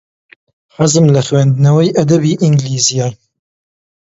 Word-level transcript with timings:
حەزم 0.75 1.05
لە 1.15 1.21
خوێندنەوەی 1.27 1.95
ئەدەبی 1.97 2.39
ئینگلیزییە. 2.41 3.07